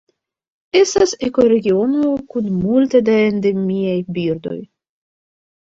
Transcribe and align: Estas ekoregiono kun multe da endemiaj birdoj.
Estas 0.79 1.13
ekoregiono 1.27 2.15
kun 2.33 2.49
multe 2.63 3.03
da 3.13 3.21
endemiaj 3.29 3.95
birdoj. 4.19 4.59